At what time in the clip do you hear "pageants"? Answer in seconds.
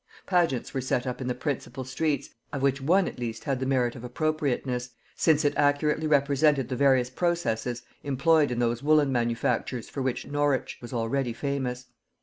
0.25-0.73